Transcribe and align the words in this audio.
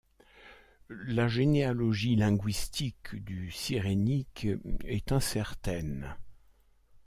La 0.89 1.27
généalogie 1.27 2.15
linguistique 2.15 3.13
du 3.17 3.51
sirenik 3.51 4.47
est 4.85 5.11
incertaine. 5.11 6.17